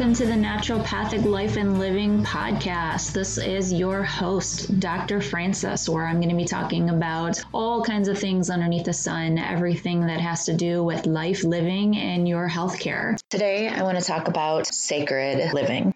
[0.00, 3.12] Welcome to the Naturopathic Life and Living podcast.
[3.12, 5.20] This is your host, Dr.
[5.20, 9.36] Francis, where I'm going to be talking about all kinds of things underneath the sun,
[9.36, 13.18] everything that has to do with life, living, and your healthcare.
[13.28, 15.92] Today, I want to talk about sacred living.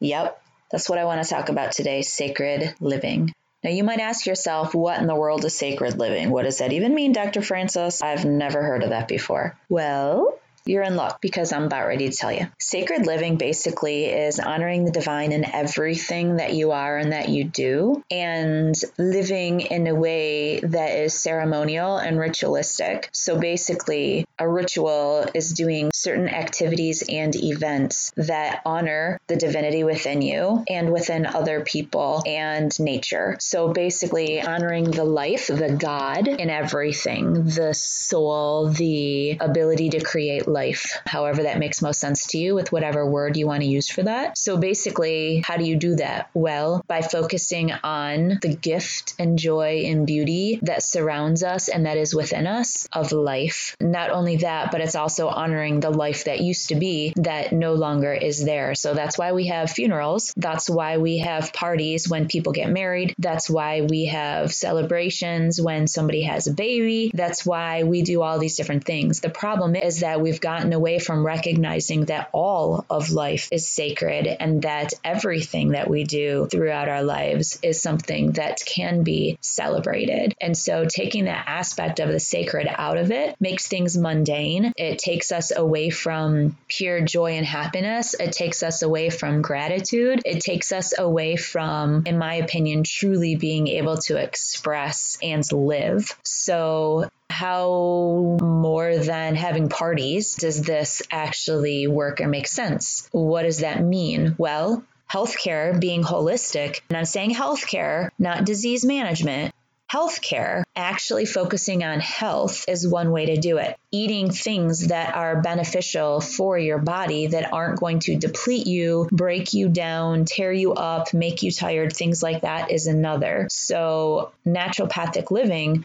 [0.00, 3.34] Yep, that's what I want to talk about today sacred living.
[3.62, 6.30] Now, you might ask yourself, what in the world is sacred living?
[6.30, 7.42] What does that even mean, Dr.
[7.42, 8.00] Francis?
[8.00, 9.54] I've never heard of that before.
[9.68, 12.46] Well, you're in luck because I'm about ready to tell you.
[12.58, 17.44] Sacred living basically is honoring the divine in everything that you are and that you
[17.44, 23.10] do, and living in a way that is ceremonial and ritualistic.
[23.12, 30.22] So basically, a ritual is doing certain activities and events that honor the divinity within
[30.22, 33.36] you and within other people and nature.
[33.40, 40.48] So basically, honoring the life, the God in everything, the soul, the ability to create
[40.54, 43.90] life, however that makes most sense to you with whatever word you want to use
[43.90, 44.38] for that.
[44.38, 46.30] So basically, how do you do that?
[46.32, 51.98] Well, by focusing on the gift and joy and beauty that surrounds us and that
[51.98, 53.76] is within us of life.
[53.80, 57.74] Not only that, but it's also honoring the life that used to be that no
[57.74, 58.74] longer is there.
[58.74, 60.32] So that's why we have funerals.
[60.36, 63.14] That's why we have parties when people get married.
[63.18, 67.10] That's why we have celebrations when somebody has a baby.
[67.12, 69.20] That's why we do all these different things.
[69.20, 74.26] The problem is that we've gotten away from recognizing that all of life is sacred
[74.26, 80.34] and that everything that we do throughout our lives is something that can be celebrated.
[80.38, 84.74] And so taking that aspect of the sacred out of it makes things mundane.
[84.76, 88.12] It takes us away from pure joy and happiness.
[88.12, 90.20] It takes us away from gratitude.
[90.26, 96.14] It takes us away from, in my opinion, truly being able to express and live.
[96.22, 103.08] So how more than having parties does this actually work or make sense?
[103.10, 104.36] What does that mean?
[104.38, 109.52] Well, healthcare being holistic, and I'm saying healthcare, not disease management.
[109.92, 113.76] Healthcare, actually focusing on health is one way to do it.
[113.90, 119.54] Eating things that are beneficial for your body that aren't going to deplete you, break
[119.54, 123.46] you down, tear you up, make you tired, things like that is another.
[123.50, 125.84] So, naturopathic living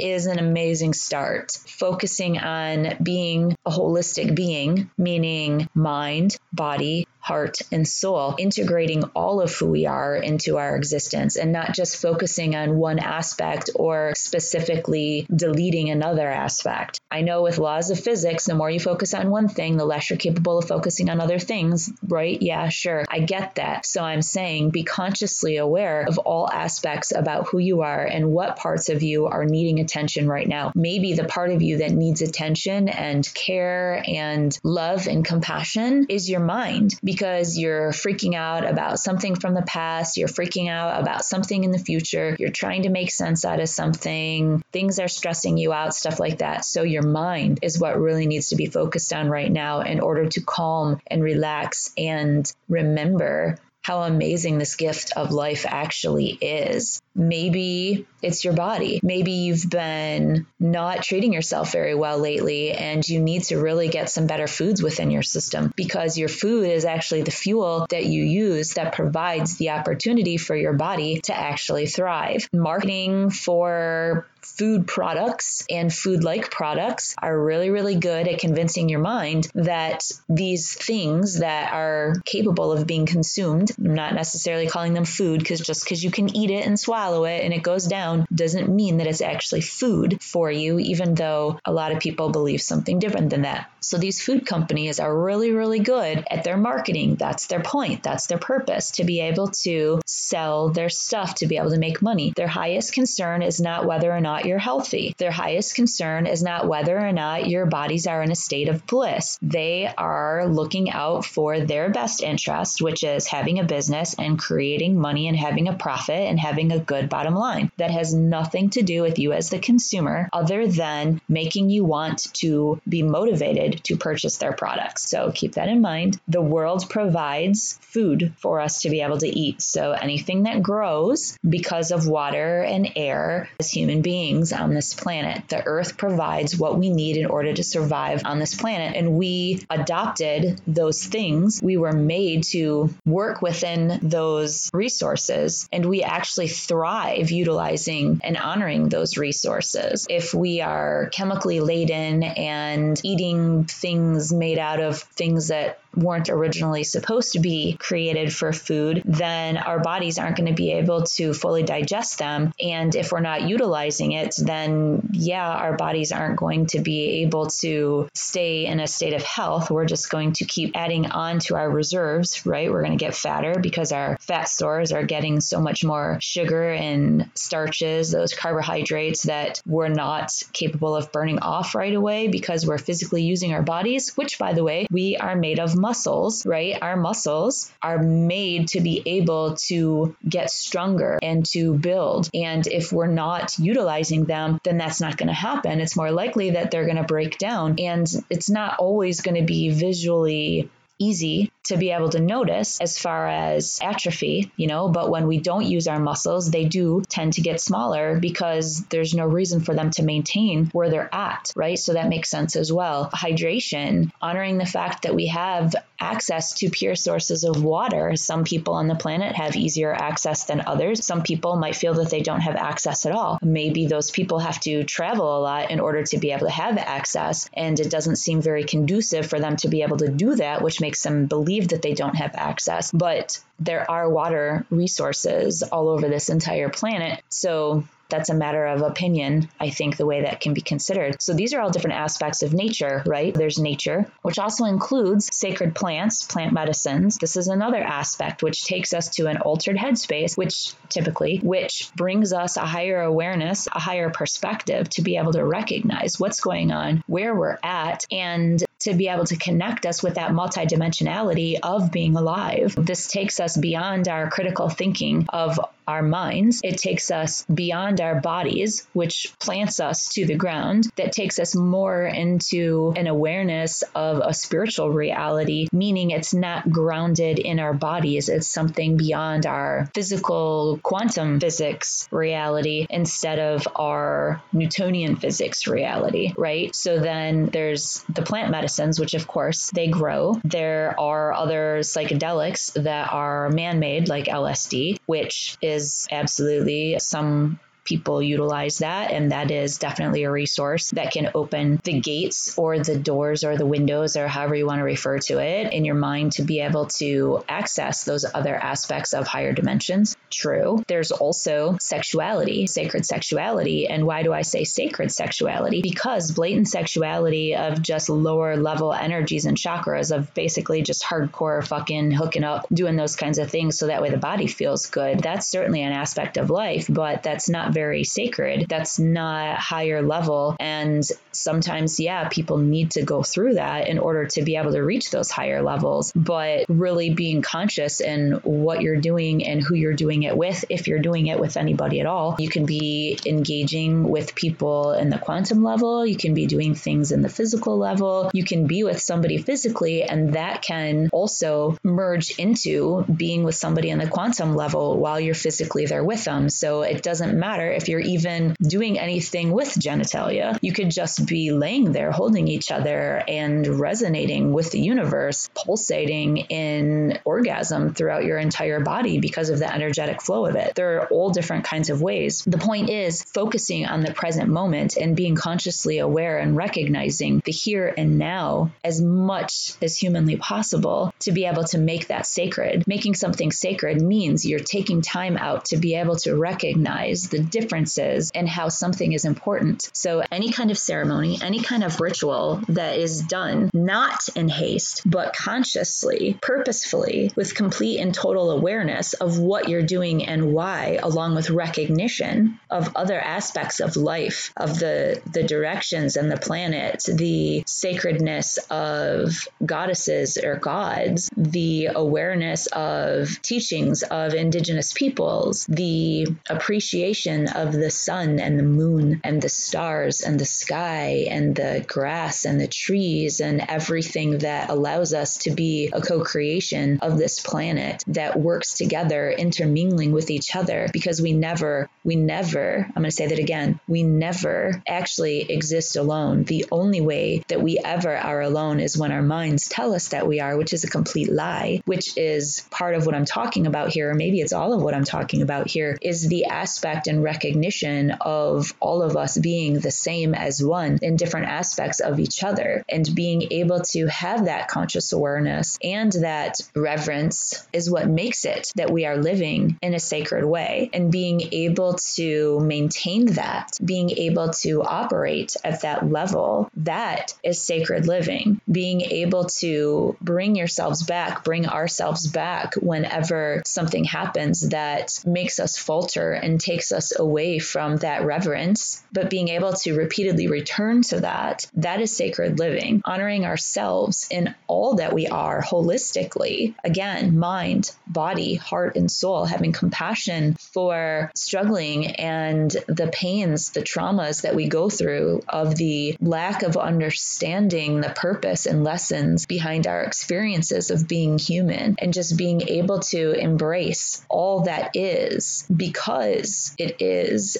[0.00, 1.52] is an amazing start.
[1.52, 9.54] Focusing on being a holistic being, meaning mind, body, heart, and soul, integrating all of
[9.54, 15.28] who we are into our existence and not just focusing on one aspect or specifically
[15.32, 17.00] deleting another aspect.
[17.08, 20.10] I know with laws of physics, the more you focus on one thing, the less
[20.10, 22.40] you're capable of focusing on other things, right?
[22.42, 23.04] Yeah, sure.
[23.08, 23.86] I get that.
[23.86, 28.56] So I'm saying be consciously aware of all aspects about who you are and what
[28.56, 30.72] parts of you are needing attention right now.
[30.74, 36.28] Maybe the part of you that needs attention and care and love and compassion is
[36.28, 41.24] your mind because you're freaking out about something from the past, you're freaking out about
[41.24, 45.58] something in the future, you're trying to make sense out of something, things are stressing
[45.58, 46.64] you out, stuff like that.
[46.64, 50.26] So your mind is what really needs to be focused on right now in order
[50.26, 57.00] to calm and relax and remember how amazing this gift of life actually is.
[57.14, 59.00] Maybe it's your body.
[59.02, 64.10] Maybe you've been not treating yourself very well lately and you need to really get
[64.10, 68.22] some better foods within your system because your food is actually the fuel that you
[68.22, 72.48] use that provides the opportunity for your body to actually thrive.
[72.52, 79.00] Marketing for food products and food like products are really, really good at convincing your
[79.00, 85.04] mind that these things that are capable of being consumed, I'm not necessarily calling them
[85.04, 88.26] food because just because you can eat it and swallow it and it goes down
[88.34, 92.62] doesn't mean that it's actually food for you, even though a lot of people believe
[92.62, 93.70] something different than that.
[93.80, 97.16] So these food companies are really, really good at their marketing.
[97.16, 98.02] That's their point.
[98.02, 102.02] That's their purpose to be able to sell their stuff, to be able to make
[102.02, 102.32] money.
[102.36, 105.14] Their highest concern is not whether or not you're healthy.
[105.18, 108.86] Their highest concern is not whether or not your bodies are in a state of
[108.86, 109.38] bliss.
[109.42, 114.98] They are looking out for their best interest, which is having a business and creating
[114.98, 117.70] money and having a profit and having a good bottom line.
[117.76, 122.32] That has nothing to do with you as the consumer other than making you want
[122.34, 125.08] to be motivated to purchase their products.
[125.08, 126.20] So keep that in mind.
[126.28, 129.62] The world provides food for us to be able to eat.
[129.62, 134.19] So anything that grows because of water and air as human beings
[134.52, 138.54] on this planet, the earth provides what we need in order to survive on this
[138.54, 138.96] planet.
[138.96, 141.60] And we adopted those things.
[141.62, 148.88] We were made to work within those resources and we actually thrive utilizing and honoring
[148.88, 150.06] those resources.
[150.08, 156.84] If we are chemically laden and eating things made out of things that weren't originally
[156.84, 161.32] supposed to be created for food, then our bodies aren't going to be able to
[161.32, 162.52] fully digest them.
[162.60, 167.46] And if we're not utilizing it, then yeah, our bodies aren't going to be able
[167.46, 169.70] to stay in a state of health.
[169.70, 172.70] We're just going to keep adding on to our reserves, right?
[172.70, 176.70] We're going to get fatter because our fat stores are getting so much more sugar
[176.70, 182.78] and starches, those carbohydrates that we're not capable of burning off right away because we're
[182.78, 186.76] physically using our bodies, which by the way, we are made of muscles, right?
[186.80, 192.30] Our muscles are made to be able to get stronger and to build.
[192.34, 195.80] And if we're not utilizing them, then that's not going to happen.
[195.80, 197.76] It's more likely that they're going to break down.
[197.78, 202.98] And it's not always going to be visually easy to be able to notice as
[202.98, 207.34] far as atrophy, you know, but when we don't use our muscles, they do tend
[207.34, 211.78] to get smaller because there's no reason for them to maintain where they're at, right?
[211.78, 213.10] So that makes sense as well.
[213.12, 218.16] Hydration, honoring the fact that we have access to pure sources of water.
[218.16, 221.04] Some people on the planet have easier access than others.
[221.04, 223.38] Some people might feel that they don't have access at all.
[223.42, 226.78] Maybe those people have to travel a lot in order to be able to have
[226.78, 230.62] access, and it doesn't seem very conducive for them to be able to do that,
[230.62, 235.62] which makes them believe believe that they don't have access, but there are water resources
[235.64, 237.22] all over this entire planet.
[237.28, 241.20] So that's a matter of opinion, I think, the way that can be considered.
[241.20, 243.34] So these are all different aspects of nature, right?
[243.34, 247.18] There's nature, which also includes sacred plants, plant medicines.
[247.18, 252.32] This is another aspect which takes us to an altered headspace, which typically, which brings
[252.32, 257.02] us a higher awareness, a higher perspective to be able to recognize what's going on,
[257.06, 262.16] where we're at, and to be able to connect us with that multidimensionality of being
[262.16, 262.74] alive.
[262.76, 265.58] This takes us beyond our critical thinking of
[265.90, 266.60] our minds.
[266.62, 271.56] It takes us beyond our bodies, which plants us to the ground, that takes us
[271.56, 278.28] more into an awareness of a spiritual reality, meaning it's not grounded in our bodies.
[278.28, 286.74] It's something beyond our physical quantum physics reality instead of our Newtonian physics reality, right?
[286.74, 290.40] So then there's the plant medicines, which of course they grow.
[290.44, 297.58] There are other psychedelics that are man made, like LSD, which is is absolutely some
[297.84, 299.10] people utilize that.
[299.10, 303.56] And that is definitely a resource that can open the gates or the doors or
[303.56, 306.60] the windows or however you want to refer to it in your mind to be
[306.60, 310.16] able to access those other aspects of higher dimensions.
[310.30, 310.82] True.
[310.86, 313.88] There's also sexuality, sacred sexuality.
[313.88, 315.82] And why do I say sacred sexuality?
[315.82, 322.10] Because blatant sexuality of just lower level energies and chakras of basically just hardcore fucking
[322.10, 325.20] hooking up, doing those kinds of things so that way the body feels good.
[325.20, 328.66] That's certainly an aspect of life, but that's not very sacred.
[328.68, 330.56] That's not higher level.
[330.58, 331.02] And
[331.32, 335.10] sometimes, yeah, people need to go through that in order to be able to reach
[335.10, 336.12] those higher levels.
[336.14, 340.88] But really being conscious in what you're doing and who you're doing it with, if
[340.88, 345.18] you're doing it with anybody at all, you can be engaging with people in the
[345.18, 349.00] quantum level, you can be doing things in the physical level, you can be with
[349.00, 354.98] somebody physically, and that can also merge into being with somebody in the quantum level
[354.98, 356.48] while you're physically there with them.
[356.48, 360.58] So it doesn't matter if you're even doing anything with genitalia.
[360.62, 366.38] You could just be laying there holding each other and resonating with the universe, pulsating
[366.38, 370.74] in orgasm throughout your entire body because of the energetic flow of it.
[370.74, 372.42] There are all different kinds of ways.
[372.46, 377.52] The point is focusing on the present moment and being consciously aware and recognizing the
[377.52, 382.86] here and now as much as humanly possible to be able to make that sacred.
[382.86, 388.30] Making something sacred means you're taking time out to be able to recognize the differences
[388.34, 389.90] in how something is important.
[389.92, 395.02] So, any kind of ceremony, any kind of ritual that is done not in haste,
[395.04, 401.34] but consciously, purposefully, with complete and total awareness of what you're doing and why, along
[401.34, 407.62] with recognition of other aspects of life, of the, the directions and the planet, the
[407.66, 417.72] sacredness of goddesses or gods, the awareness of teachings of indigenous peoples, the appreciation of
[417.72, 422.60] the sun and the moon and the stars and the sky and the grass and
[422.60, 428.02] the trees and everything that allows us to be a co creation of this planet
[428.08, 433.10] that works together, intermingling with each other because we never, we never, I'm going to
[433.10, 436.44] say that again, we never actually exist alone.
[436.44, 440.26] The only way that we ever are alone is when our minds tell us that
[440.26, 443.90] we are, which is a complete lie, which is part of what I'm talking about
[443.90, 447.22] here, or maybe it's all of what I'm talking about here, is the aspect and
[447.30, 452.42] recognition of all of us being the same as one in different aspects of each
[452.42, 458.44] other and being able to have that conscious awareness and that reverence is what makes
[458.44, 460.90] it that we are living in a sacred way.
[460.92, 467.62] And being able to maintain that being able to operate at that level that is
[467.62, 468.60] sacred living.
[468.70, 475.76] Being able to bring yourselves back bring ourselves back whenever something happens that makes us
[475.76, 481.20] falter and takes us away from that reverence but being able to repeatedly return to
[481.20, 486.74] that that is sacred living honoring ourselves in all that we are holistically.
[486.82, 494.42] Again mind body heart and soul having compassion for struggling and the pains the traumas
[494.42, 500.02] that we go through of the lack of understanding the purpose and lessons behind our
[500.02, 506.96] experiences of being human and just being able to embrace all that is because it
[507.00, 507.09] is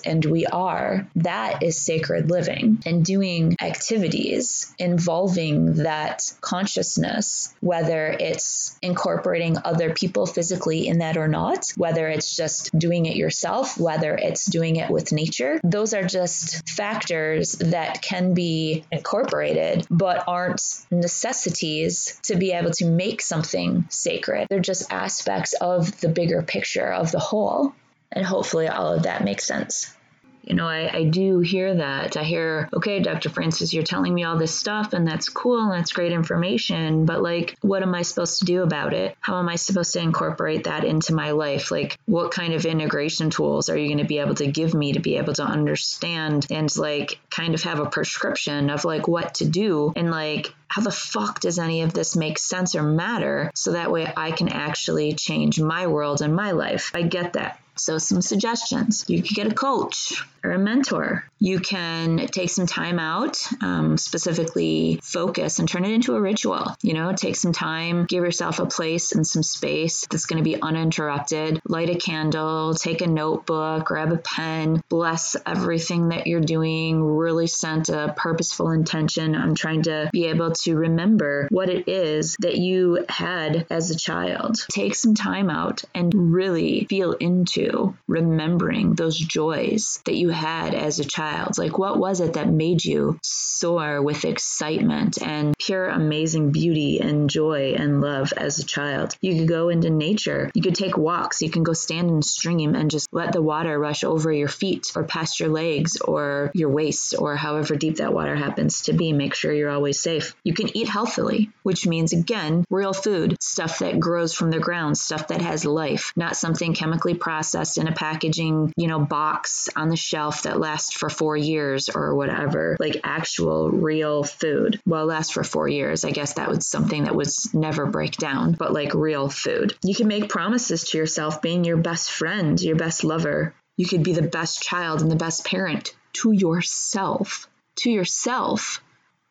[0.05, 2.83] and we are, that is sacred living.
[2.87, 11.29] And doing activities involving that consciousness, whether it's incorporating other people physically in that or
[11.29, 16.05] not, whether it's just doing it yourself, whether it's doing it with nature, those are
[16.05, 23.85] just factors that can be incorporated but aren't necessities to be able to make something
[23.89, 24.47] sacred.
[24.49, 27.75] They're just aspects of the bigger picture of the whole.
[28.13, 29.95] And hopefully, all of that makes sense.
[30.43, 32.17] You know, I, I do hear that.
[32.17, 33.29] I hear, okay, Dr.
[33.29, 37.23] Francis, you're telling me all this stuff, and that's cool and that's great information, but
[37.23, 39.17] like, what am I supposed to do about it?
[39.21, 41.71] How am I supposed to incorporate that into my life?
[41.71, 44.95] Like, what kind of integration tools are you going to be able to give me
[44.95, 49.35] to be able to understand and like kind of have a prescription of like what
[49.35, 53.51] to do and like how the fuck does any of this make sense or matter
[53.55, 56.93] so that way I can actually change my world and my life?
[56.95, 57.61] I get that.
[57.81, 61.25] So, some suggestions you could get a coach or a mentor.
[61.39, 66.75] You can take some time out, um, specifically focus and turn it into a ritual.
[66.83, 70.49] You know, take some time, give yourself a place and some space that's going to
[70.49, 71.61] be uninterrupted.
[71.67, 77.47] Light a candle, take a notebook, grab a pen, bless everything that you're doing, really
[77.47, 82.57] set a purposeful intention on trying to be able to remember what it is that
[82.57, 84.57] you had as a child.
[84.71, 87.70] Take some time out and really feel into
[88.07, 91.59] remembering those joys that you had as a child.
[91.59, 97.31] Like, what was it that made you soar with excitement and pure amazing beauty and
[97.31, 99.17] joy and love as a child?
[99.21, 102.23] You could go into nature, you could take walks, you can go stand in a
[102.23, 106.51] stream and just let the water rush over your feet or past your legs or
[106.55, 109.13] your waist or however deep that water happens to be.
[109.13, 110.35] Make sure you're always safe.
[110.45, 114.99] You can eat healthily, which means, again, real food, stuff that grows from the ground,
[114.99, 119.69] stuff that has life, not something chemically processed processed in a packaging, you know, box
[119.77, 124.81] on the shelf that lasts for four years or whatever, like actual real food.
[124.87, 126.05] Well, last for four years.
[126.05, 129.75] I guess that was something that was never break down, but like real food.
[129.85, 133.55] You can make promises to yourself being your best friend, your best lover.
[133.77, 137.47] You could be the best child and the best parent to yourself.
[137.81, 138.83] To yourself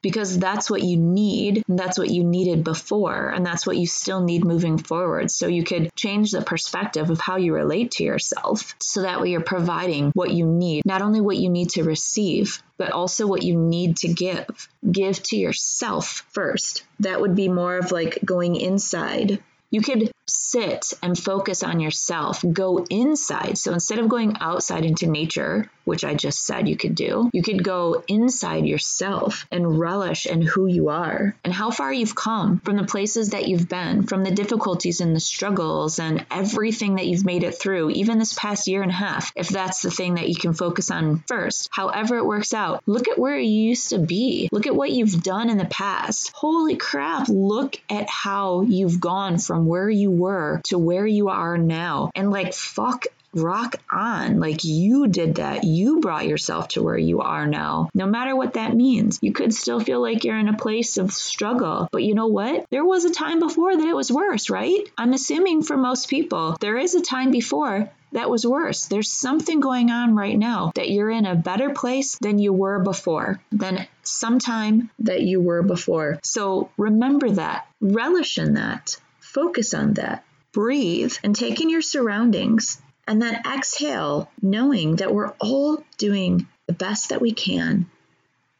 [0.02, 1.64] because that's what you need.
[1.68, 3.30] And that's what you needed before.
[3.30, 5.32] And that's what you still need moving forward.
[5.32, 8.76] So you could change the perspective of how you relate to yourself.
[8.80, 12.62] So that way you're providing what you need, not only what you need to receive,
[12.78, 14.70] but also what you need to give.
[14.90, 16.84] Give to yourself first.
[17.02, 19.40] That would be more of like going inside
[19.72, 23.58] you could sit and focus on yourself, go inside.
[23.58, 27.42] So instead of going outside into nature, which I just said you could do, you
[27.42, 32.60] could go inside yourself and relish in who you are and how far you've come
[32.60, 37.08] from the places that you've been, from the difficulties and the struggles and everything that
[37.08, 40.16] you've made it through, even this past year and a half, if that's the thing
[40.16, 41.70] that you can focus on first.
[41.72, 45.24] However, it works out, look at where you used to be, look at what you've
[45.24, 46.32] done in the past.
[46.36, 51.58] Holy crap, look at how you've gone from where you were to where you are
[51.58, 52.12] now.
[52.16, 54.40] And like, fuck rock on.
[54.40, 55.64] Like you did that.
[55.64, 57.90] You brought yourself to where you are now.
[57.94, 59.20] No matter what that means.
[59.22, 61.88] You could still feel like you're in a place of struggle.
[61.92, 62.66] But you know what?
[62.70, 64.82] There was a time before that it was worse, right?
[64.98, 68.88] I'm assuming for most people, there is a time before that was worse.
[68.88, 72.80] There's something going on right now that you're in a better place than you were
[72.80, 76.20] before, than sometime that you were before.
[76.24, 77.68] So remember that.
[77.80, 78.98] Relish in that.
[79.34, 80.26] Focus on that.
[80.54, 82.82] Breathe and take in your surroundings.
[83.08, 87.90] And then exhale, knowing that we're all doing the best that we can.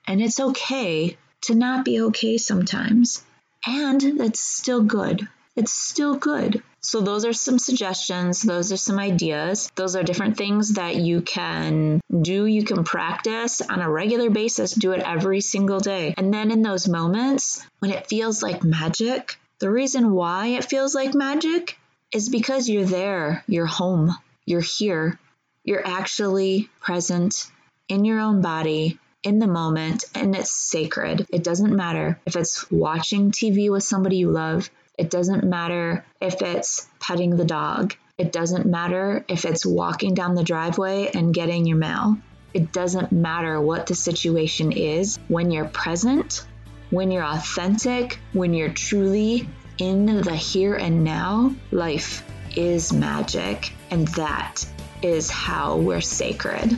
[0.08, 3.24] And it's okay to not be okay sometimes.
[3.66, 5.28] And that's still good.
[5.56, 6.62] it's still good.
[6.82, 8.42] So, those are some suggestions.
[8.42, 9.70] Those are some ideas.
[9.76, 14.72] Those are different things that you can do, you can practice on a regular basis.
[14.72, 16.14] Do it every single day.
[16.16, 20.96] And then in those moments when it feels like magic, the reason why it feels
[20.96, 21.78] like magic
[22.14, 25.20] is because you're there, you're home, you're here,
[25.64, 27.52] you're actually present
[27.88, 31.28] in your own body in the moment and it's sacred.
[31.32, 36.42] It doesn't matter if it's watching TV with somebody you love, it doesn't matter if
[36.42, 37.96] it's petting the dog.
[38.18, 42.18] It doesn't matter if it's walking down the driveway and getting your mail.
[42.54, 45.18] It doesn't matter what the situation is.
[45.30, 46.46] When you're present,
[46.90, 52.24] when you're authentic, when you're truly in the here and now, life
[52.56, 53.72] is magic.
[53.92, 54.66] And that
[55.02, 56.78] is how we're sacred.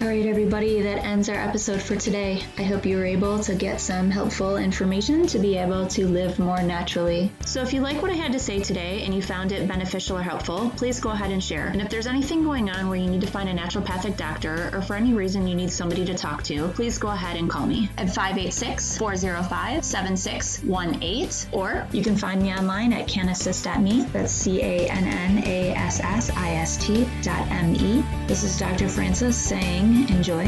[0.00, 2.40] All right, everybody, that ends our episode for today.
[2.56, 6.38] I hope you were able to get some helpful information to be able to live
[6.38, 7.32] more naturally.
[7.44, 10.16] So, if you like what I had to say today and you found it beneficial
[10.16, 11.66] or helpful, please go ahead and share.
[11.66, 14.82] And if there's anything going on where you need to find a naturopathic doctor or
[14.82, 17.90] for any reason you need somebody to talk to, please go ahead and call me
[17.98, 21.58] at 586 405 7618.
[21.58, 24.02] Or you can find me online at cannassist.me.
[24.12, 28.04] That's C A N N A S S I S T dot M E.
[28.28, 28.88] This is Dr.
[28.88, 30.44] Francis saying, enjoy,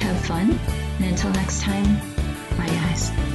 [0.00, 0.58] have fun,
[0.98, 1.96] and until next time,
[2.56, 3.33] bye guys.